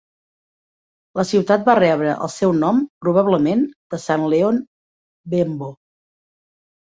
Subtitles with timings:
[1.19, 3.61] La ciutat va rebre el seu nom probablement
[3.95, 4.57] de Sant Leon
[5.35, 5.69] Bembo.